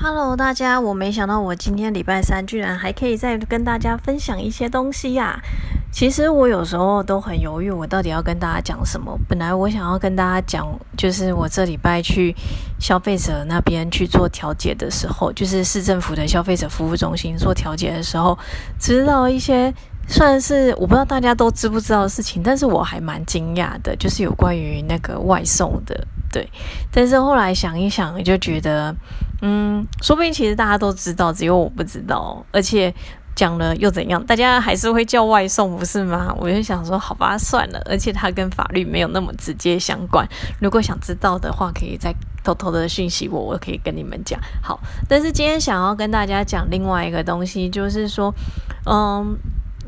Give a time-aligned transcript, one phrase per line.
[0.00, 0.80] Hello，大家！
[0.80, 5.40] 我没想到我今天礼拜三居然还可以再跟大家分享一些东西呀。
[5.90, 9.18] 其实我有时候都很犹豫，我到底要跟大家讲什么。
[9.28, 12.32] 本来我想要跟大家讲，就是我这礼拜去
[12.78, 18.38] 消费者那边去做调解的时候，就是市政府的消费者服务中心做调解的时候，
[18.78, 19.74] 知道一些
[20.06, 26.06] 算是我不知道大家都知不知道的事情，但是我还蛮惊讶的，就是有关于那个外送的。
[26.30, 26.48] 对，
[26.92, 28.94] 但是后来想一想，就觉得，
[29.40, 32.44] 嗯，说不定其实大家都知道，只有我不知道。
[32.52, 32.92] 而且
[33.34, 34.24] 讲了又怎样？
[34.26, 36.34] 大家还是会叫外送，不是吗？
[36.38, 37.80] 我就想说，好吧，算了。
[37.84, 40.26] 而且它跟法律没有那么直接相关。
[40.60, 44.40] 如果想知道的话，可以再偷偷的讯息我，我可以跟你们讲。
[44.62, 48.34] 好，但是今天想要跟大家讲另外一个东西，就是说，
[48.86, 49.38] 嗯。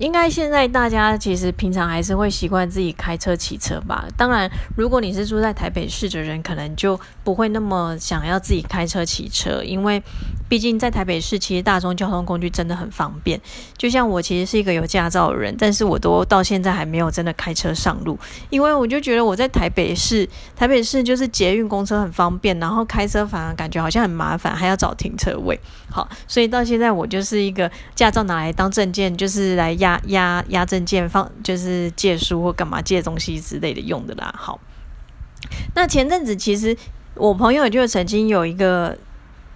[0.00, 4.08] 应该现在大家其实平常还是会习惯自己开车骑车吧。
[4.16, 10.02] 当然，如果你是住在台北市的人，可能就不会那么想要自己开车骑车，因为
[10.50, 13.40] 毕竟在台北市，其实大众交通工具真的很方便。
[13.78, 18.18] 就像我其实是一个有驾照的人，但是我都到现在还没有真的开车上路，
[18.50, 25.58] 因为我就觉得我在台北市，台北市就是捷运公车很方便，然后开车反而感觉好像很麻烦，还要找停车位。
[25.88, 29.98] 好，所以到现在我就是一个驾照拿来当证件，就是来压。
[30.10, 34.34] 压压证件放就是借书或干嘛借东西之类的用的啦。
[34.36, 34.58] 好，
[35.74, 36.76] 那前阵子其实
[37.14, 38.98] 我朋友就曾经有一个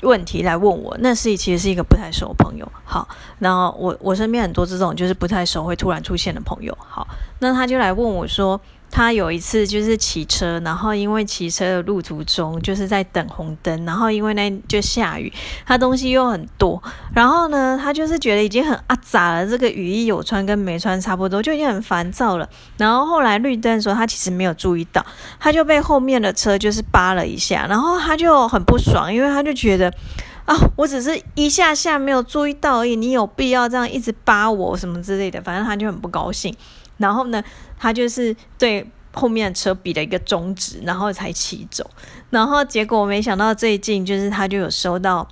[0.03, 2.71] 问题来问我，那是其实是一个不太熟的朋友。
[2.85, 6.77] 好，那我我身边很多这种就是不太熟会突然出现的朋友。
[6.81, 7.07] 好，
[7.39, 8.61] 那他就来问我说。
[8.95, 15.33] 他有一次就是骑车，然后因为骑车的路途中就是在等红灯，然后因为那就下雨，
[15.67, 16.81] 他东西又很多，
[17.13, 22.49] 然后呢，他就是觉得已经很阿杂了，这个雨衣有穿跟没穿差不多，就已经很烦躁了。
[22.77, 25.05] 然后后来绿灯的时候，他其实没有注意到，
[25.41, 29.93] 他就被后面的车就是扒了一下，然后他就很不爽，因为他就觉得
[30.45, 36.55] 啊，我只是一下下没有注意到而已，你有必要这样一直扒我什么之类的，反正他就很不高兴。
[36.97, 37.43] 然后呢，
[37.77, 41.89] 他就是对后面的车比了一个中指，然后才骑走。
[42.31, 45.27] 然后结果没想到最近就是他就有收到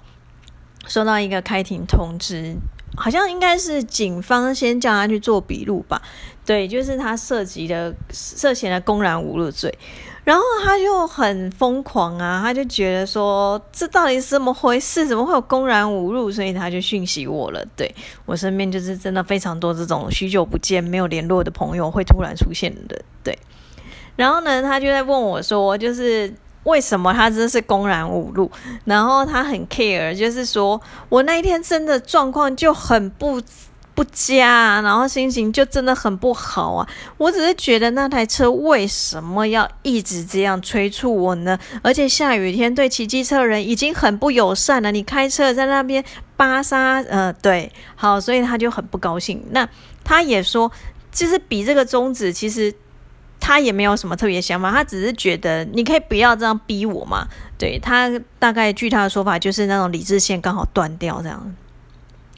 [0.86, 2.56] 收到一个开庭通知，
[2.96, 6.00] 好像应该是警方先叫他去做笔录吧。
[6.46, 9.76] 对，就是他涉及的涉嫌的公然侮辱罪。
[10.24, 15.04] 然后他就很疯狂啊，他就觉得说这到底是怎么回事？
[15.04, 16.30] 怎么会有公然侮辱？
[16.30, 17.64] 所以他就讯息我了。
[17.74, 17.92] 对
[18.24, 23.02] 我身边就是真的非常多这种许久不见、没有联络的朋友会突然出现的。
[23.24, 23.36] 对，
[24.16, 26.32] 然后呢，他就在问我说，就是
[26.64, 28.50] 为什么他真的是公然侮辱？
[28.84, 33.40] 然后他很 care，就是说我那一天真的状况就很不。
[33.94, 36.88] 不加，然后心情就真的很不好啊！
[37.18, 41.58] 我只是觉得那台车为什么要一直这样催促我呢？
[41.82, 46.02] 而且下雨天对骑机车人已经很不友善了，你开车在那边
[46.38, 49.44] 扒沙，呃，对，好，所以他就很不高兴。
[49.50, 49.68] 那
[50.02, 50.72] 他也说，
[51.12, 52.72] 就是比这个宗旨，其实
[53.44, 57.26] 他也没有什么特别想法，他只是觉得你可以不要这样逼我嘛。
[57.58, 58.08] 对他
[58.38, 61.54] 大概据他的说法，就是那种理智线刚好断掉这样。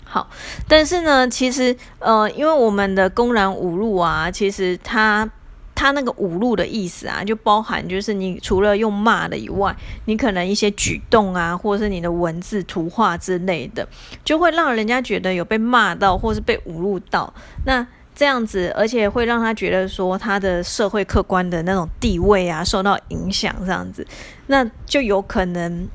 [0.02, 0.30] 好，
[0.66, 5.28] 但是呢，其实呃，因为我们的公然侮辱啊，其实他
[5.74, 9.76] 他那个侮辱的意思啊，就包含就是你除了用骂的以外，
[10.06, 13.86] 你可能一些举动啊，或者是你的文字、图画之类的，
[14.24, 17.34] 就会让人家觉得有被骂到，或是被侮辱到。
[17.66, 24.06] 那这样子，而且会让他觉得说他的社会客观的那种地位啊受到影响，这样子，
[24.46, 25.88] 那就有可能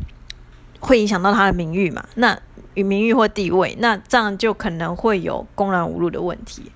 [0.79, 2.03] 会影响到他的名誉嘛？
[2.15, 2.37] 那。
[2.75, 6.71] 与名誉或地位，那这样就可能会有公然侮辱的问题。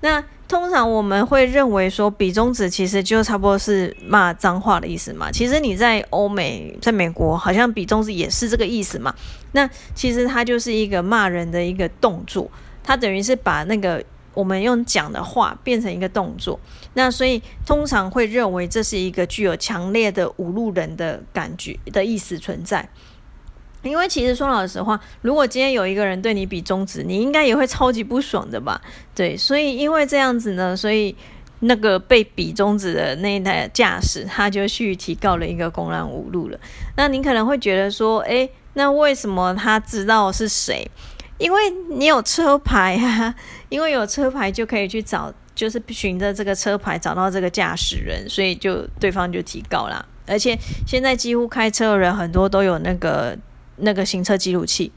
[0.00, 5.30] 那通常我们会认为说，比中指其实就差不多是骂脏话的意思嘛。
[5.30, 9.12] 其实你在欧美，在美国，好像比中指也是这个意思嘛。
[9.52, 12.48] 那其实它就是一个骂人的一个动作，
[12.82, 14.02] 它等于是把那个
[14.36, 16.60] 我们用讲的话变成一个动作。
[16.94, 22.88] 那所以通常会认为这是一个具有强烈的侮辱人的感觉的意思存在。
[23.82, 28.80] 因为其实说老实话，如果今天有一个人对你比中指，你应该也会超级不爽的吧？
[29.14, 31.14] 对，所以因为这样子呢，所以
[31.60, 36.58] 那个被比中指的那一台驾驶，他就去提告了一个公然侮辱了。
[36.96, 40.90] 那你可能会觉得说，诶，那为什么他知道是谁？
[41.38, 43.34] 因为你有车牌啊，
[43.68, 50.04] 因为有车牌就可以去找，就是循着这个车牌找到这个驾驶人，所以就对方就提告啦。
[50.26, 53.36] 而且现在几乎开车的人很多都有那个。
[53.78, 54.90] 那个行车记录器，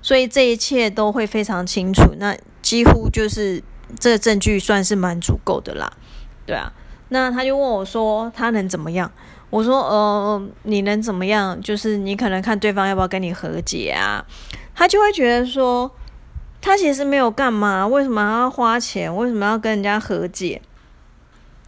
[0.00, 2.14] 所以这一切都会非常清楚。
[2.16, 2.32] 那
[2.62, 3.60] 几乎就是
[3.98, 5.92] 这个证据算是蛮足够的啦，
[6.46, 6.72] 对啊。
[7.10, 9.10] 那他就问我说：“他能怎么样？”
[9.50, 11.60] 我说呃，你能怎么样？
[11.60, 14.24] 就是你可能看对方要不要跟你和解啊？
[14.74, 15.90] 他就会觉得说，
[16.60, 19.14] 他其实没有干嘛，为什么要花钱？
[19.14, 20.62] 为什么要跟人家和解？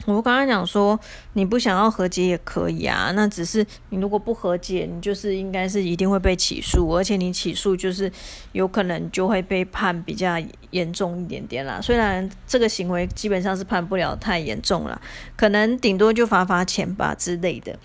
[0.07, 0.99] 我刚刚讲说，
[1.35, 8.11] 你不想要和解也可以啊，那只是你如果不和解，你就是应该是一定会被起诉，而且你起诉就是
[8.51, 11.81] 有可能就会被判比较严重一点点啦。
[11.81, 15.01] 虽然这个行为基本上是判不了太严重了，
[15.37, 17.79] 可能顶多就罚罚钱吧之类的。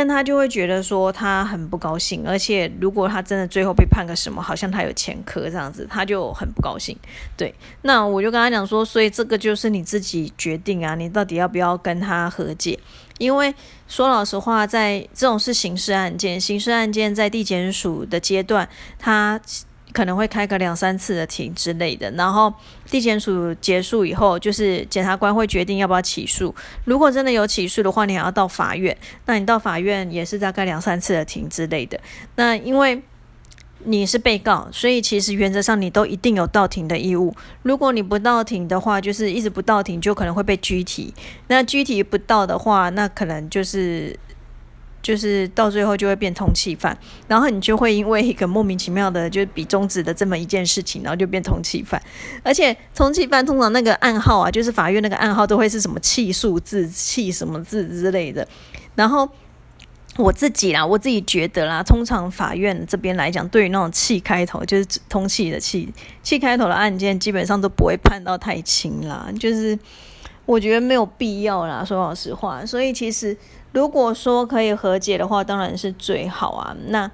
[0.00, 6.96] 但他就会觉得说他很不高兴，而且如果他真的最后被判个什么，好像他有前科这样子，他就很不高兴。
[7.36, 12.78] 对，那我就跟他讲说，所以这个就是你自己决定啊，你到底要不要跟他和解？
[13.18, 13.54] 因为
[13.88, 18.66] 说老实话，在这种是刑事案件，刑事案件在地检署的阶段，
[18.98, 19.38] 他。
[19.92, 22.52] 可能会开个两三次的庭之类的，然后
[22.86, 26.54] 地检署结束以后，就是检察官会决定要不要起诉。
[26.84, 28.96] 如果真的有起诉的话，你还要到法院，
[29.26, 32.00] 那你到法院也是大概两三次的庭之类的。
[32.36, 33.02] 那因为
[33.84, 37.34] 你是被告，所以其实原则上你都一定有到庭的义务。
[37.62, 41.12] 如果你不到庭的话，就是一直不到庭，就可能会被拘提。
[41.48, 44.18] 那拘提不到的话，那可能就是。
[45.02, 52.00] 就是到最后就会变通气犯，然后你就会因为一个莫名其妙的，就是比中指的这么一件事情，然后就变通气犯。
[52.42, 58.46] 而且通气犯通常那个暗号啊，就是法院那个暗号都会是什么气数字、气什么字之类的。
[58.94, 59.26] 然后
[60.18, 65.90] 我自己啦，我自己觉得啦，通常法院这边来讲，对于那种气开头，就是通气的气
[66.22, 69.32] 气开头的案件，基本上都不会判到太轻啦。
[69.40, 69.78] 就是
[70.44, 72.66] 我觉得没有必要啦，说老实话。
[72.66, 73.34] 所以其实。
[73.72, 76.76] 如果说可以和解的话，当然是最好啊。
[76.88, 77.10] 那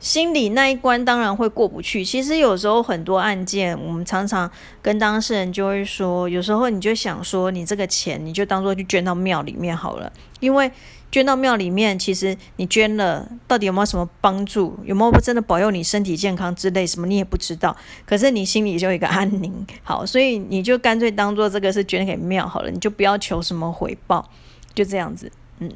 [0.00, 2.04] 心里那一关当然会过不去。
[2.04, 4.50] 其实有时候很多案件，我们常常
[4.82, 10.12] 跟当事人就会说，有时候你就想说，你这个钱你就当做去捐到庙里面好了。
[10.40, 10.70] 因为
[11.10, 17.74] 捐到庙里面，其实你捐了，到底有没有什么帮助，有没有真的保佑你身体健康之类什么，你也不知道。
[18.04, 19.66] 可是你心里就有一个安宁。
[19.82, 24.28] 好，所以你就干脆当做这个是捐给庙好了，你就不要求什么回报，
[24.74, 25.70] 就这样子，嗯。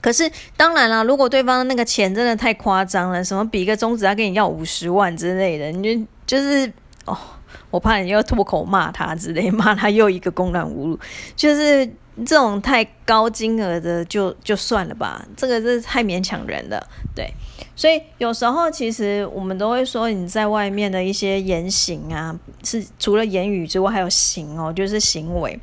[0.00, 6.72] 可是当然了，如果对方那个钱真的太夸张了，什么比一个中指要跟你要五十万之类的，你就就是
[7.04, 7.16] 哦，
[7.70, 10.98] 我怕你又脱口骂他之类，骂他又一个公然侮辱，
[11.34, 11.86] 就是
[12.26, 17.32] 这种太高金额的就 就算了吧，这个是太勉强人了，对。
[17.74, 25.58] 所以有时候其实我们都会说，你在外面的一些言行啊，是除了言语之外，还有行哦，就是行为。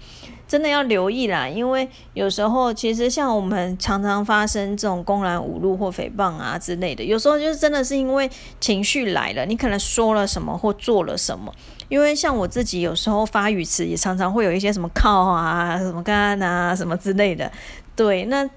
[0.47, 11.53] 真的要留意啦，因为有时候其实像我们常常发生这种公然侮辱或诽谤啊之类的，有时候就是真的是因为情绪来了，你可能说了什么或做了什么。
[11.89, 17.51] 因为像我自己有时候发语词也常常会有一些什么靠啊、什么干啊、什么之类的，
[17.95, 18.49] 对，那。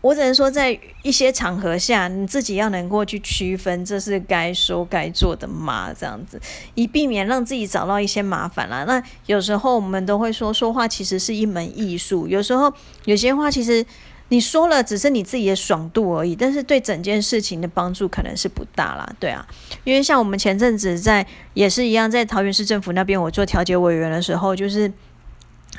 [0.00, 5.92] 我只能说，在一些场合下，你自己要能够去区分，这是该说该做的吗？
[5.92, 6.40] 这样子，
[6.74, 8.84] 以避免让自己找到一些麻烦啦。
[8.84, 12.28] 那有时候我们都会说，说话其实是一门艺术。
[12.28, 12.72] 有时候
[13.06, 13.84] 有些话，其实
[14.28, 19.12] 你说了，只是你自己的爽度而已，但是对整件事情的帮助可能是不大啦。
[19.18, 19.44] 对啊，
[19.82, 24.92] 因为像我们前阵子在也是一样，在桃园市政府那边，我做调解委员的时候，就是。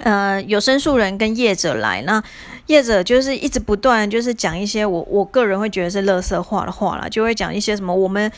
[0.03, 2.23] 呃，有申诉人跟业者来，那
[2.67, 8.31] 业者就是一直不断就是讲一些我我个人会觉得是乐色话的话啦，就会讲一些什么我们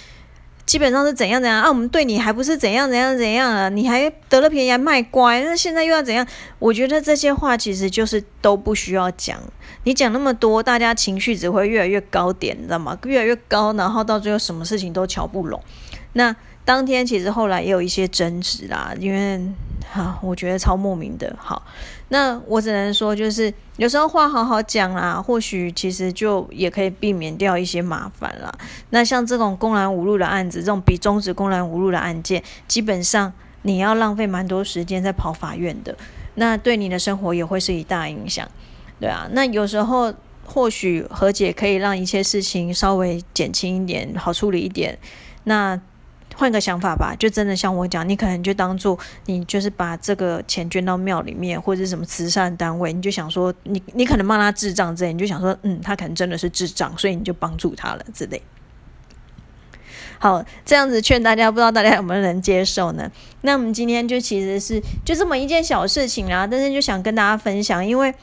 [0.66, 6.26] 基本上是怎样怎样啊，我们对你还不是怎样怎样怎样啊，你还得了便宜还卖乖，那现在又要怎样？
[6.60, 9.38] 我觉得这些话其实就是都不需要讲，
[9.84, 12.98] 你讲那么多，大家情绪只会越来越高点，你知道吗？
[13.06, 15.62] 越来越高，然后到最后什么事情都瞧不拢。
[16.14, 19.40] 那当天其实后来也有一些争执啦，因为。
[19.90, 21.36] 好，我觉得超莫名的。
[21.38, 21.62] 好，
[22.10, 28.50] 那我只能说，就是有时候话好好讲啦，或许其实就也可以避免掉一些麻烦啦。
[28.92, 33.34] 那像这种公然侮辱的案子，这种比中止公然侮辱的案件，基本上
[33.64, 35.98] 你要浪费蛮多时间在跑法院的，
[36.36, 38.48] 那对你的生活也会是一大影响。
[39.00, 40.14] 对啊，那有时候
[40.46, 44.98] 或许和解可以让一切事情稍微减轻一点，好处理一点。
[45.44, 45.82] 那。
[46.36, 58.42] 换个想法吧，就真的像我讲，你可能就当做你就是把这个钱捐到庙里面或者什么慈善单位，你就想说你你可能骂他智障之类，你就想说嗯，他可能真的是智障，所以你就帮助他了之类。
[60.18, 63.12] 好，这样子劝大家，不知道大家有没有能接受呢？
[63.42, 68.14] 那我们今天就其实是就这么一件小事情啦，但是就想跟大家分享，因为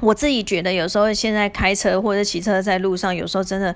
[0.00, 3.74] 我自己觉得有时候现在开车或者骑车在路上，有时候真的。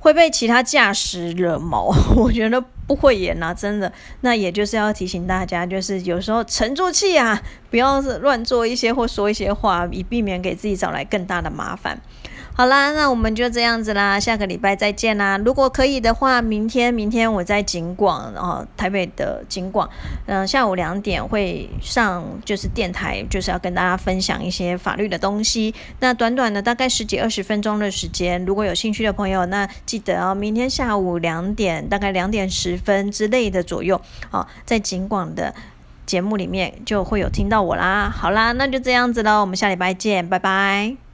[0.00, 3.92] 会被其他驾驶惹毛， 我觉得不会演啊，真的。
[4.22, 7.40] 那也就是要提醒大家，就是有时候沉住气啊，
[7.70, 12.00] 不要乱做一些或说一些话，以避免给自己找来更大的麻烦。
[12.60, 15.38] 好啦，那我们就这样子啦，下个礼拜再见啦。
[15.38, 19.88] 如果可以的话，明天明天我在景广，哦台北的景广，
[20.26, 25.74] 嗯，下午两点会上就是电台，就是要跟大家分享一些法律的东西。
[26.00, 33.98] 那短短的大概十几二十分钟的时间，如果有兴趣的朋友，那记得哦，明天下午两点，大概两点十分之类的左右，
[34.30, 35.54] 哦，在景广的
[36.04, 38.10] 节目里面就会有听到我啦。
[38.14, 41.09] 好啦，那就这样子喽，我们下礼拜见，拜拜。